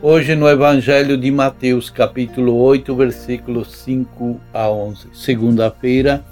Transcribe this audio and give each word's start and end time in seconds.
Hoje 0.00 0.36
no 0.36 0.48
Evangelho 0.48 1.16
de 1.18 1.28
Mateus, 1.28 1.90
capítulo 1.90 2.54
8, 2.54 2.94
versículos 2.94 3.72
5 3.78 4.40
a 4.54 4.70
11. 4.70 5.08
Segunda-feira, 5.12 6.24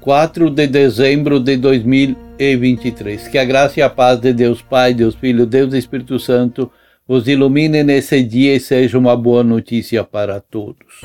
4 0.00 0.48
de 0.48 0.68
dezembro 0.68 1.40
de 1.40 1.56
2023. 1.56 3.26
Que 3.26 3.38
a 3.38 3.44
graça 3.44 3.80
e 3.80 3.82
a 3.82 3.90
paz 3.90 4.20
de 4.20 4.32
Deus 4.32 4.62
Pai, 4.62 4.94
Deus 4.94 5.16
Filho, 5.16 5.44
Deus 5.46 5.74
Espírito 5.74 6.16
Santo 6.20 6.70
os 7.08 7.26
ilumine 7.26 7.82
nesse 7.82 8.22
dia 8.22 8.54
e 8.54 8.60
seja 8.60 8.96
uma 8.96 9.16
boa 9.16 9.42
notícia 9.42 10.04
para 10.04 10.40
todos. 10.40 11.02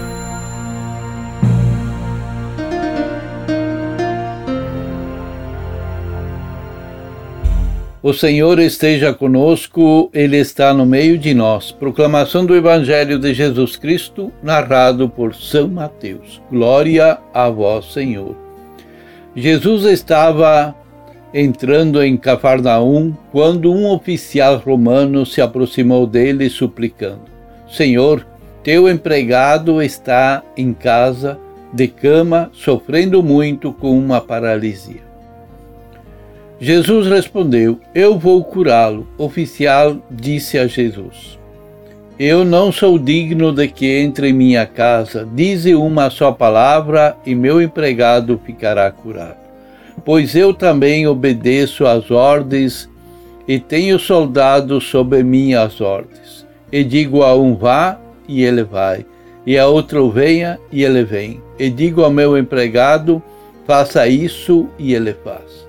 O 8.08 8.14
Senhor 8.14 8.58
esteja 8.58 9.14
conosco, 9.14 10.10
Ele 10.14 10.38
está 10.38 10.74
no 10.74 10.86
meio 10.86 11.18
de 11.18 11.34
nós. 11.34 11.74
Proclamação 11.74 12.46
do 12.46 12.56
Evangelho 12.56 13.20
de 13.20 13.34
Jesus 13.34 13.76
Cristo, 13.76 14.32
narrado 14.42 15.10
por 15.10 15.36
São 15.36 15.68
Mateus. 15.68 16.42
Glória 16.50 17.18
a 17.34 17.50
vós, 17.50 17.92
Senhor. 17.92 18.34
Jesus 19.36 19.84
estava 19.84 20.74
entrando 21.34 22.02
em 22.02 22.16
Cafarnaum 22.16 23.14
quando 23.30 23.74
um 23.74 23.92
oficial 23.92 24.56
romano 24.56 25.26
se 25.26 25.42
aproximou 25.42 26.08
dele 26.08 26.50
suplicando: 26.50 27.26
Senhor, 27.70 28.26
teu 28.64 28.88
empregado 28.88 29.82
está 29.82 30.42
em 30.56 30.72
casa, 30.74 31.38
de 31.74 31.90
cama, 31.90 32.50
sofrendo 32.54 33.22
muito 33.22 33.74
com 33.74 34.00
uma 34.00 34.22
paralisia. 34.22 35.07
Jesus 36.60 37.06
respondeu: 37.08 37.80
Eu 37.94 38.18
vou 38.18 38.44
curá-lo. 38.44 39.08
O 39.18 39.26
oficial 39.26 39.98
disse 40.10 40.58
a 40.58 40.66
Jesus: 40.66 41.38
Eu 42.18 42.44
não 42.44 42.72
sou 42.72 42.98
digno 42.98 43.52
de 43.52 43.68
que 43.68 43.86
entre 44.00 44.30
em 44.30 44.34
minha 44.34 44.66
casa. 44.66 45.28
Dize 45.34 45.76
uma 45.76 46.10
só 46.10 46.32
palavra 46.32 47.16
e 47.26 47.36
meu 47.36 47.62
empregado 47.62 48.42
ficará 48.44 48.90
curado. 48.92 49.38
Pois 50.04 50.36
eu 50.36 50.54
também 50.54 51.08
obedeço 51.08 51.86
às 51.86 52.10
ordens 52.10 52.90
e 53.48 53.60
tenho 53.60 54.00
soldados 54.00 54.86
sob 54.86 55.22
minhas 55.24 55.80
ordens. 55.80 56.46
E 56.72 56.84
digo 56.84 57.22
a 57.22 57.36
um 57.36 57.56
vá 57.56 58.00
e 58.28 58.44
ele 58.44 58.64
vai, 58.64 59.06
e 59.46 59.58
a 59.58 59.68
outro 59.68 60.10
venha 60.10 60.60
e 60.72 60.84
ele 60.84 61.04
vem. 61.04 61.40
E 61.58 61.70
digo 61.70 62.04
ao 62.04 62.12
meu 62.12 62.38
empregado 62.38 63.22
faça 63.66 64.08
isso 64.08 64.68
e 64.80 64.94
ele 64.94 65.14
faz. 65.24 65.67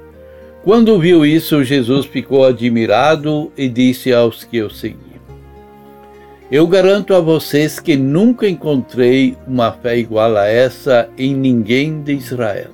Quando 0.62 0.98
viu 0.98 1.24
isso, 1.24 1.62
Jesus 1.62 2.06
ficou 2.06 2.44
admirado 2.44 3.50
e 3.56 3.68
disse 3.68 4.12
aos 4.12 4.44
que 4.44 4.60
o 4.60 4.68
seguiam: 4.68 4.98
Eu 6.50 6.66
garanto 6.66 7.14
a 7.14 7.20
vocês 7.20 7.78
que 7.78 7.96
nunca 7.96 8.48
encontrei 8.48 9.36
uma 9.46 9.72
fé 9.72 9.98
igual 9.98 10.36
a 10.36 10.46
essa 10.46 11.08
em 11.16 11.34
ninguém 11.34 12.02
de 12.02 12.12
Israel. 12.12 12.70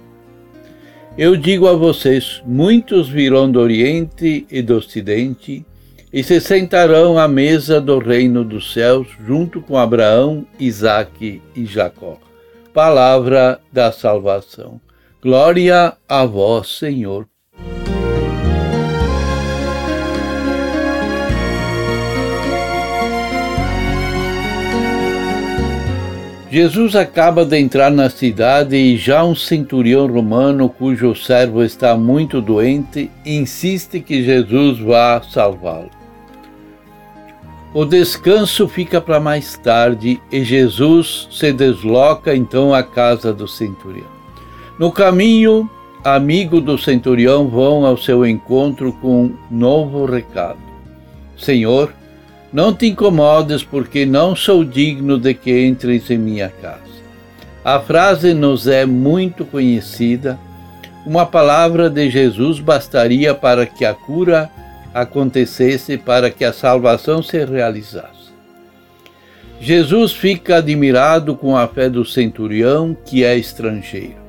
Eu 1.16 1.36
digo 1.36 1.68
a 1.68 1.74
vocês: 1.74 2.42
muitos 2.44 3.08
virão 3.08 3.50
do 3.50 3.60
Oriente 3.60 4.46
e 4.50 4.62
do 4.62 4.76
Ocidente 4.76 5.64
e 6.12 6.22
se 6.22 6.40
sentarão 6.40 7.18
à 7.18 7.28
mesa 7.28 7.80
do 7.80 7.98
reino 7.98 8.44
dos 8.44 8.72
céus 8.72 9.06
junto 9.26 9.60
com 9.60 9.76
Abraão, 9.76 10.46
Isaque 10.58 11.42
e 11.54 11.66
Jacó. 11.66 12.18
Palavra 12.72 13.60
da 13.72 13.92
salvação. 13.92 14.80
Glória 15.22 15.96
a 16.08 16.24
vós, 16.24 16.68
Senhor. 16.78 17.26
Jesus 26.54 26.94
acaba 26.94 27.44
de 27.44 27.58
entrar 27.58 27.90
na 27.90 28.08
cidade 28.08 28.76
e 28.76 28.96
já 28.96 29.24
um 29.24 29.34
centurião 29.34 30.06
romano, 30.06 30.68
cujo 30.68 31.12
servo 31.12 31.64
está 31.64 31.96
muito 31.96 32.40
doente, 32.40 33.10
insiste 33.26 33.98
que 33.98 34.22
Jesus 34.22 34.78
vá 34.78 35.20
salvá-lo. 35.20 35.90
O 37.74 37.84
descanso 37.84 38.68
fica 38.68 39.00
para 39.00 39.18
mais 39.18 39.58
tarde 39.58 40.22
e 40.30 40.44
Jesus 40.44 41.26
se 41.32 41.52
desloca 41.52 42.36
então 42.36 42.72
à 42.72 42.84
casa 42.84 43.32
do 43.32 43.48
centurião. 43.48 44.06
No 44.78 44.92
caminho, 44.92 45.68
amigo 46.04 46.60
do 46.60 46.78
centurião 46.78 47.48
vão 47.48 47.84
ao 47.84 47.96
seu 47.96 48.24
encontro 48.24 48.92
com 48.92 49.24
um 49.24 49.36
novo 49.50 50.04
recado: 50.06 50.60
Senhor, 51.36 51.92
não 52.54 52.72
te 52.72 52.86
incomodes, 52.86 53.64
porque 53.64 54.06
não 54.06 54.36
sou 54.36 54.62
digno 54.62 55.18
de 55.18 55.34
que 55.34 55.66
entres 55.66 56.08
em 56.08 56.16
minha 56.16 56.48
casa. 56.48 56.78
A 57.64 57.80
frase 57.80 58.32
nos 58.32 58.68
é 58.68 58.86
muito 58.86 59.44
conhecida. 59.44 60.38
Uma 61.04 61.26
palavra 61.26 61.90
de 61.90 62.08
Jesus 62.08 62.60
bastaria 62.60 63.34
para 63.34 63.66
que 63.66 63.84
a 63.84 63.92
cura 63.92 64.48
acontecesse, 64.94 65.98
para 65.98 66.30
que 66.30 66.44
a 66.44 66.52
salvação 66.52 67.24
se 67.24 67.44
realizasse. 67.44 68.32
Jesus 69.58 70.12
fica 70.12 70.58
admirado 70.58 71.34
com 71.34 71.56
a 71.56 71.66
fé 71.66 71.90
do 71.90 72.04
centurião, 72.04 72.96
que 73.04 73.24
é 73.24 73.36
estrangeiro. 73.36 74.22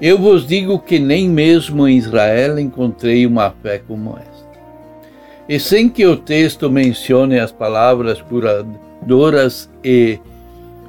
Eu 0.00 0.16
vos 0.16 0.46
digo 0.46 0.78
que 0.78 0.98
nem 0.98 1.28
mesmo 1.28 1.86
em 1.86 1.98
Israel 1.98 2.58
encontrei 2.58 3.26
uma 3.26 3.50
fé 3.62 3.78
como 3.86 4.16
essa. 4.16 4.35
E 5.48 5.60
sem 5.60 5.88
que 5.88 6.04
o 6.06 6.16
texto 6.16 6.68
mencione 6.68 7.38
as 7.38 7.52
palavras 7.52 8.20
curadoras 8.20 9.70
e 9.84 10.18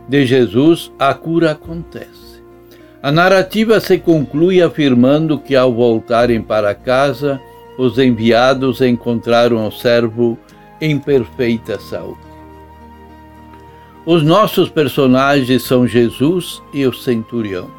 de 0.09 0.25
Jesus, 0.25 0.91
a 0.97 1.13
cura 1.13 1.51
acontece. 1.51 2.41
A 3.03 3.12
narrativa 3.12 3.79
se 3.79 4.00
conclui 4.00 4.62
afirmando 4.62 5.38
que 5.38 5.56
ao 5.56 5.73
voltarem 5.73 6.41
para 6.41 6.73
casa, 6.73 7.40
os 7.78 8.00
enviados 8.00 8.81
encontraram 8.81 9.67
o 9.67 9.72
servo 9.72 10.38
em 10.81 10.97
perfeita 10.97 11.79
saúde. 11.79 12.28
Os 14.06 14.23
nossos 14.23 14.69
personagens 14.69 15.63
são 15.63 15.85
Jesus 15.85 16.62
e 16.73 16.85
o 16.88 16.94
centurião. 16.94 17.69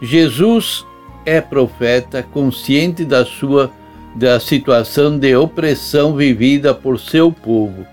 Jesus 0.00 0.86
é 1.26 1.40
profeta, 1.40 2.22
consciente 2.22 3.04
da 3.04 3.26
sua 3.26 3.70
da 4.14 4.40
situação 4.40 5.18
de 5.18 5.34
opressão 5.36 6.16
vivida 6.16 6.74
por 6.74 6.98
seu 6.98 7.30
povo, 7.30 7.86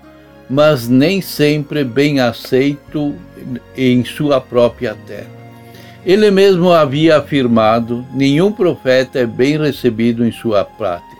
mas 0.50 0.88
nem 0.88 1.20
sempre 1.20 1.84
bem 1.84 2.20
aceito 2.20 3.14
em 3.76 4.04
sua 4.04 4.40
própria 4.40 4.96
terra. 5.06 5.38
Ele 6.04 6.30
mesmo 6.30 6.72
havia 6.72 7.18
afirmado: 7.18 8.04
nenhum 8.14 8.50
profeta 8.50 9.18
é 9.18 9.26
bem 9.26 9.58
recebido 9.58 10.24
em 10.24 10.32
sua 10.32 10.64
pátria. 10.64 11.18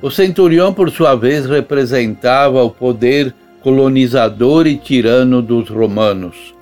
O 0.00 0.10
centurião, 0.10 0.72
por 0.72 0.90
sua 0.90 1.14
vez, 1.14 1.46
representava 1.46 2.62
o 2.62 2.70
poder 2.70 3.34
colonizador 3.62 4.66
e 4.66 4.76
tirano 4.76 5.40
dos 5.40 5.70
romanos. 5.70 6.54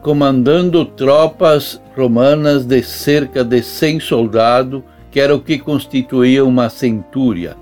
Comandando 0.00 0.86
tropas 0.86 1.80
romanas 1.94 2.64
de 2.64 2.82
cerca 2.82 3.44
de 3.44 3.62
100 3.62 4.00
soldados, 4.00 4.82
que 5.12 5.20
era 5.20 5.34
o 5.34 5.40
que 5.40 5.58
constituía 5.58 6.44
uma 6.44 6.70
centúria. 6.70 7.54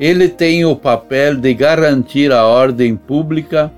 Ele 0.00 0.28
tem 0.28 0.64
o 0.64 0.74
papel 0.74 1.36
de 1.36 1.52
garantir 1.52 2.32
a 2.32 2.46
ordem 2.46 2.96
pública 2.96 3.70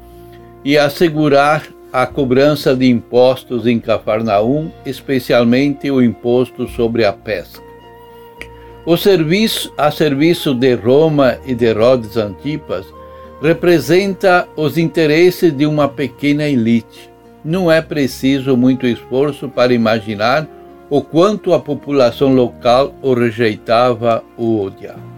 e 0.65 0.79
assegurar 0.79 1.67
a 1.93 2.07
cobrança 2.07 2.77
de 2.77 2.89
impostos 2.89 3.67
em 3.67 3.81
Cafarnaum, 3.81 4.71
especialmente 4.87 5.91
o 5.91 6.01
imposto 6.01 6.69
sobre 6.69 7.05
a 7.05 7.13
pesca. 7.13 7.61
O 8.87 8.97
serviço 8.97 9.73
a 9.77 9.91
serviço 9.91 10.55
de 10.55 10.75
Roma 10.75 11.39
e 11.45 11.55
de 11.55 11.67
Herodes 11.67 12.17
Antipas 12.17 12.87
representa 13.43 14.47
os 14.57 14.79
interesses 14.79 15.55
de 15.57 15.67
uma 15.67 15.89
pequena 15.89 16.47
elite. 16.47 17.11
Não 17.45 17.73
é 17.73 17.83
preciso 17.83 18.57
muito 18.57 18.87
esforço 18.87 19.49
para 19.49 19.73
imaginar 19.73 20.47
o 20.91 21.01
quanto 21.01 21.55
a 21.55 21.61
população 21.61 22.35
local 22.35 22.93
o 23.01 23.15
rejeitava 23.15 24.25
ou 24.37 24.67
odiava. 24.67 25.09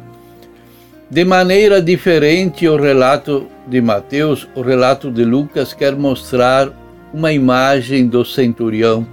De 1.11 1.25
maneira 1.25 1.81
diferente, 1.81 2.69
o 2.69 2.77
relato 2.77 3.47
de 3.67 3.81
Mateus, 3.81 4.47
o 4.55 4.61
relato 4.61 5.11
de 5.11 5.25
Lucas 5.25 5.73
quer 5.73 5.97
mostrar 5.97 6.71
uma 7.13 7.33
imagem 7.33 8.07
do 8.07 8.25
centurião 8.25 9.07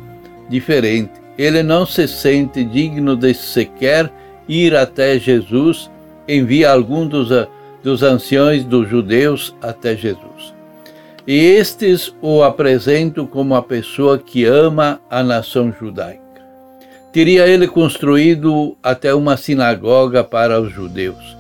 diferente. 0.50 1.14
Ele 1.38 1.64
não 1.64 1.86
se 1.86 2.08
sente 2.08 2.64
digno 2.64 3.16
de 3.16 3.34
sequer 3.34 4.12
ir 4.48 4.76
até 4.76 5.18
Jesus, 5.18 5.90
envia 6.28 6.72
algum 6.72 7.08
dos, 7.08 7.30
dos 7.84 8.04
anciões 8.04 8.64
dos 8.64 8.90
judeus 8.90 9.56
até 9.62 9.96
Jesus. 9.96 10.54
E 11.28 11.34
estes 11.34 12.16
o 12.22 12.44
apresentam 12.44 13.26
como 13.26 13.56
a 13.56 13.62
pessoa 13.62 14.18
que 14.18 14.46
ama 14.46 15.02
a 15.10 15.22
nação 15.22 15.74
judaica. 15.78 16.29
Teria 17.12 17.48
ele 17.48 17.68
construído 17.68 18.78
até 18.84 19.14
uma 19.14 19.36
sinagoga 19.36 20.24
para 20.24 20.62
os 20.62 20.72
judeus. 20.72 21.38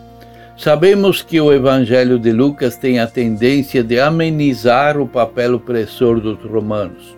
Sabemos 0.57 1.21
que 1.21 1.39
o 1.39 1.53
Evangelho 1.53 2.19
de 2.19 2.31
Lucas 2.31 2.75
tem 2.75 2.99
a 2.99 3.07
tendência 3.07 3.83
de 3.83 3.99
amenizar 3.99 4.97
o 4.97 5.07
papel 5.07 5.55
opressor 5.55 6.19
dos 6.19 6.37
romanos. 6.43 7.17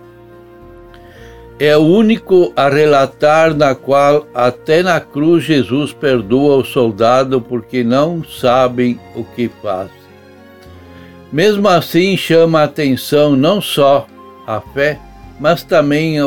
É 1.58 1.78
o 1.78 1.82
único 1.82 2.52
a 2.56 2.70
relatar 2.70 3.56
na 3.56 3.74
qual 3.74 4.28
até 4.34 4.84
na 4.84 5.00
cruz 5.00 5.44
Jesus 5.44 5.94
perdoa 5.94 6.58
o 6.58 6.66
soldado 6.66 7.40
porque 7.40 7.84
não 7.84 8.24
sabem 8.24 9.00
o 9.16 9.24
que 9.24 9.50
fazem. 9.62 10.02
Mesmo 11.32 11.70
assim, 11.70 12.18
chama 12.18 12.60
a 12.60 12.66
atenção 12.66 13.36
não 13.36 13.62
só 13.62 14.06
a 14.46 14.60
fé, 14.60 15.00
mas 15.40 15.64
também 15.64 16.18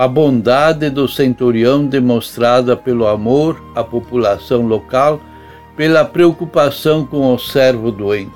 a 0.00 0.08
bondade 0.08 0.88
do 0.88 1.06
centurião 1.06 1.84
demonstrada 1.86 2.74
pelo 2.74 3.06
amor 3.06 3.62
à 3.74 3.84
população 3.84 4.62
local 4.62 5.20
pela 5.76 6.06
preocupação 6.06 7.04
com 7.04 7.34
o 7.34 7.38
servo 7.38 7.92
doente. 7.92 8.32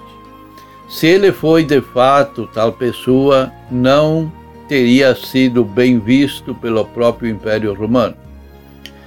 Se 0.91 1.07
ele 1.07 1.33
foi 1.33 1.65
de 1.65 1.81
fato 1.81 2.47
tal 2.53 2.71
pessoa, 2.71 3.51
não 3.71 4.31
teria 4.69 5.15
sido 5.15 5.65
bem 5.65 5.99
visto 5.99 6.55
pelo 6.55 6.85
próprio 6.85 7.31
Império 7.31 7.73
Romano. 7.73 8.15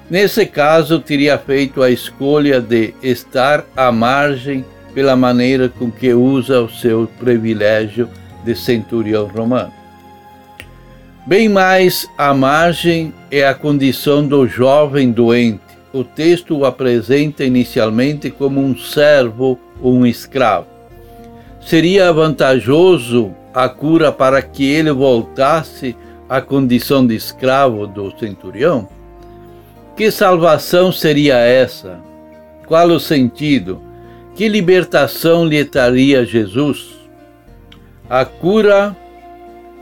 Nesse 0.10 0.44
caso, 0.44 1.00
teria 1.00 1.38
feito 1.38 1.84
a 1.84 1.92
escolha 1.92 2.60
de 2.60 2.96
estar 3.04 3.66
à 3.76 3.92
margem 3.92 4.66
pela 4.96 5.16
maneira 5.16 5.70
com 5.70 5.92
que 5.92 6.12
usa 6.12 6.60
o 6.62 6.70
seu 6.70 7.08
privilégio 7.20 8.10
de 8.44 8.56
centurião 8.56 9.28
romano. 9.28 9.77
Bem 11.28 11.50
mais 11.50 12.10
à 12.18 12.34
margem 12.34 13.14
é 13.30 13.46
a 13.46 13.54
condição 13.54 14.26
do 14.26 14.48
jovem 14.48 15.12
doente, 15.12 15.60
o 15.92 16.02
texto 16.02 16.58
o 16.58 16.64
apresenta 16.64 17.44
inicialmente 17.44 18.30
como 18.30 18.62
um 18.62 18.78
servo 18.78 19.60
ou 19.82 19.94
um 19.94 20.06
escravo. 20.06 20.68
Seria 21.60 22.14
vantajoso 22.14 23.36
a 23.54 23.68
cura 23.68 24.10
para 24.10 24.42
que 24.42 24.72
ele 24.72 24.90
voltasse 24.90 25.98
à 26.30 26.40
condição 26.40 27.06
de 27.06 27.16
escravo 27.16 27.86
do 27.86 28.18
centurião? 28.18 28.88
Que 29.98 30.10
salvação 30.10 30.94
seria 30.94 31.36
essa? 31.40 32.00
Qual 32.66 32.88
o 32.88 33.02
sentido? 33.02 33.82
Que 34.34 34.48
libertação 34.48 35.46
lhe 35.46 35.66
traria 35.66 36.24
Jesus? 36.24 36.96
A 38.10 38.24
cura 38.24 38.96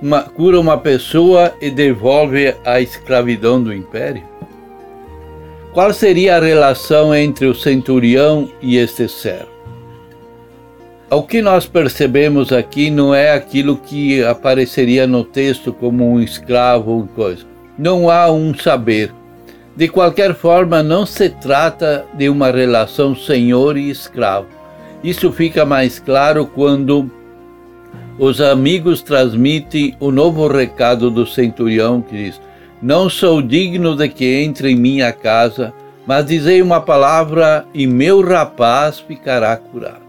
uma, 0.02 0.24
cura 0.24 0.60
uma 0.60 0.78
pessoa 0.78 1.54
e 1.62 1.70
devolve 1.70 2.54
a 2.66 2.80
escravidão 2.82 3.62
do 3.62 3.74
império? 3.74 4.24
Qual 5.74 5.92
seria 5.94 6.38
a 6.38 6.40
relação 6.40 7.14
entre 7.14 7.46
o 7.48 7.54
centurião 7.54 8.50
e 8.62 8.78
este 8.78 9.10
servo? 9.10 9.56
O 11.10 11.22
que 11.22 11.42
nós 11.42 11.68
percebemos 11.68 12.52
aqui 12.52 12.90
não 12.90 13.14
é 13.14 13.32
aquilo 13.32 13.78
que 13.78 14.24
apareceria 14.24 15.06
no 15.06 15.24
texto 15.24 15.72
como 15.72 16.10
um 16.10 16.20
escravo 16.20 16.92
ou 16.92 17.08
coisa. 17.08 17.46
Não 17.78 18.10
há 18.10 18.32
um 18.32 18.54
saber. 18.54 19.14
De 19.76 19.88
qualquer 19.88 20.34
forma, 20.34 20.82
não 20.82 21.06
se 21.06 21.30
trata 21.30 22.06
de 22.14 22.30
uma 22.30 22.50
relação 22.50 23.14
senhor 23.14 23.78
e 23.78 23.90
escravo. 23.90 24.48
Isso 25.04 25.32
fica 25.32 25.66
mais 25.66 26.00
claro 26.00 26.48
quando 26.48 27.12
os 28.18 28.40
amigos 28.40 29.02
transmitem 29.02 29.96
o 30.00 30.12
novo 30.12 30.48
recado 30.48 31.12
do 31.12 31.26
centurião 31.26 32.02
que 32.02 32.16
diz: 32.16 32.42
não 32.82 33.10
sou 33.10 33.42
digno 33.42 33.96
de 33.96 34.08
que 34.10 34.44
entre 34.44 34.72
em 34.72 34.76
minha 34.76 35.12
casa, 35.12 35.74
mas 36.06 36.26
dizei 36.26 36.62
uma 36.62 36.80
palavra 36.80 37.66
e 37.74 37.88
meu 37.88 38.22
rapaz 38.22 39.00
ficará 39.00 39.56
curado. 39.58 40.06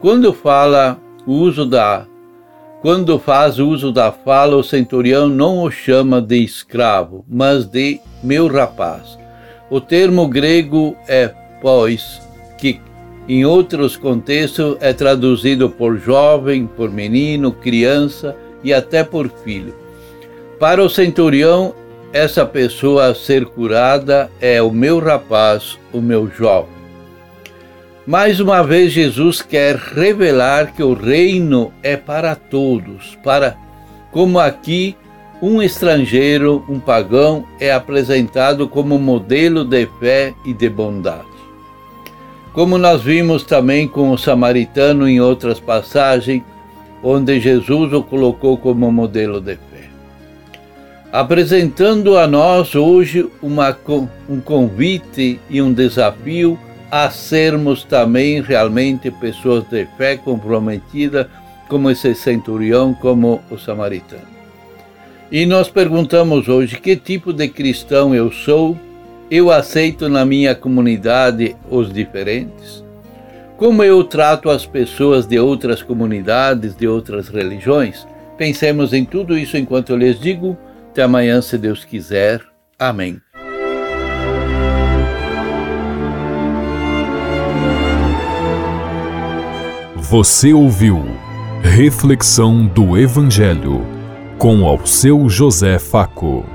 Quando 0.00 0.32
fala 0.32 0.98
o 1.26 1.32
uso 1.32 1.66
da 1.66 2.06
quando 2.80 3.18
faz 3.18 3.58
uso 3.58 3.90
da 3.90 4.12
fala, 4.12 4.56
o 4.56 4.62
centurião 4.62 5.26
não 5.26 5.62
o 5.62 5.70
chama 5.70 6.20
de 6.20 6.36
escravo, 6.44 7.24
mas 7.26 7.64
de 7.64 7.98
meu 8.22 8.46
rapaz. 8.46 9.18
O 9.70 9.80
termo 9.80 10.28
grego 10.28 10.94
é 11.08 11.30
pois, 11.62 12.20
que 12.58 12.78
em 13.28 13.44
outros 13.44 13.96
contextos 13.96 14.76
é 14.80 14.92
traduzido 14.92 15.70
por 15.70 15.98
jovem, 15.98 16.66
por 16.66 16.90
menino, 16.90 17.52
criança 17.52 18.36
e 18.62 18.72
até 18.72 19.02
por 19.02 19.28
filho. 19.28 19.74
Para 20.58 20.82
o 20.82 20.88
centurião, 20.88 21.74
essa 22.12 22.46
pessoa 22.46 23.06
a 23.06 23.14
ser 23.14 23.44
curada 23.46 24.30
é 24.40 24.62
o 24.62 24.70
meu 24.70 24.98
rapaz, 24.98 25.78
o 25.92 26.00
meu 26.00 26.30
jovem. 26.30 26.74
Mais 28.06 28.38
uma 28.38 28.62
vez, 28.62 28.92
Jesus 28.92 29.40
quer 29.40 29.76
revelar 29.76 30.74
que 30.74 30.82
o 30.82 30.92
reino 30.92 31.72
é 31.82 31.96
para 31.96 32.36
todos, 32.36 33.18
para 33.24 33.56
como 34.12 34.38
aqui 34.38 34.94
um 35.42 35.60
estrangeiro, 35.60 36.64
um 36.68 36.78
pagão, 36.78 37.44
é 37.58 37.72
apresentado 37.72 38.68
como 38.68 38.98
modelo 38.98 39.64
de 39.64 39.86
fé 39.98 40.32
e 40.44 40.54
de 40.54 40.68
bondade. 40.68 41.33
Como 42.54 42.78
nós 42.78 43.02
vimos 43.02 43.42
também 43.42 43.86
com 43.86 44.10
o 44.10 44.16
samaritano 44.16 45.06
em 45.06 45.20
outras 45.20 45.60
passagens, 45.60 46.42
onde 47.02 47.38
Jesus 47.38 47.92
o 47.92 48.02
colocou 48.02 48.56
como 48.56 48.90
modelo 48.90 49.40
de 49.40 49.56
fé 49.56 49.74
apresentando 51.14 52.18
a 52.18 52.26
nós 52.26 52.74
hoje 52.74 53.24
uma, 53.40 53.78
um 54.28 54.40
convite 54.40 55.38
e 55.48 55.62
um 55.62 55.72
desafio 55.72 56.58
a 56.90 57.08
sermos 57.08 57.84
também 57.84 58.42
realmente 58.42 59.12
pessoas 59.12 59.62
de 59.70 59.86
fé 59.96 60.16
comprometida, 60.16 61.30
como 61.68 61.88
esse 61.88 62.16
centurião, 62.16 62.92
como 62.92 63.40
o 63.48 63.56
samaritano. 63.56 64.26
E 65.30 65.46
nós 65.46 65.68
perguntamos 65.68 66.48
hoje 66.48 66.80
que 66.80 66.96
tipo 66.96 67.32
de 67.32 67.46
cristão 67.46 68.12
eu 68.12 68.32
sou? 68.32 68.76
Eu 69.36 69.50
aceito 69.50 70.08
na 70.08 70.24
minha 70.24 70.54
comunidade 70.54 71.56
os 71.68 71.92
diferentes? 71.92 72.84
Como 73.56 73.82
eu 73.82 74.04
trato 74.04 74.48
as 74.48 74.64
pessoas 74.64 75.26
de 75.26 75.40
outras 75.40 75.82
comunidades, 75.82 76.76
de 76.76 76.86
outras 76.86 77.26
religiões? 77.26 78.06
Pensemos 78.38 78.92
em 78.92 79.04
tudo 79.04 79.36
isso 79.36 79.56
enquanto 79.56 79.90
eu 79.90 79.96
lhes 79.96 80.20
digo 80.20 80.56
até 80.88 81.02
amanhã, 81.02 81.42
se 81.42 81.58
Deus 81.58 81.84
quiser. 81.84 82.42
Amém. 82.78 83.20
Você 89.96 90.52
ouviu 90.52 91.04
Reflexão 91.60 92.64
do 92.64 92.96
Evangelho 92.96 93.84
com 94.38 94.64
ao 94.64 94.86
seu 94.86 95.28
José 95.28 95.80
Faco. 95.80 96.53